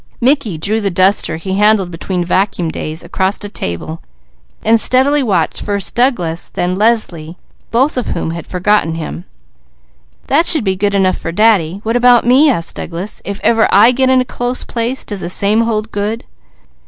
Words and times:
Mickey 0.19 0.57
drew 0.57 0.81
the 0.81 0.89
duster 0.89 1.35
he 1.37 1.59
handled 1.59 1.91
between 1.91 2.25
vacuum 2.25 2.69
days 2.69 3.03
across 3.03 3.37
a 3.43 3.49
table 3.49 4.01
and 4.63 4.79
steadily 4.81 5.21
watched 5.21 5.61
first 5.61 5.93
Douglas, 5.93 6.49
then 6.49 6.73
Leslie, 6.73 7.37
both 7.69 7.97
of 7.97 8.07
whom 8.07 8.31
had 8.31 8.47
forgotten 8.47 8.95
him. 8.95 9.25
"That 10.25 10.47
should 10.47 10.63
be 10.63 10.75
good 10.75 10.95
enough 10.95 11.19
for 11.19 11.31
Daddy; 11.31 11.81
what 11.83 11.95
about 11.95 12.25
me?" 12.25 12.49
asked 12.49 12.77
Douglas. 12.77 13.21
"If 13.25 13.39
ever 13.43 13.69
I 13.71 13.91
get 13.91 14.09
in 14.09 14.21
a 14.21 14.25
close 14.25 14.63
place, 14.63 15.05
does 15.05 15.19
the 15.19 15.29
same 15.29 15.61
hold 15.61 15.91
good?" 15.91 16.23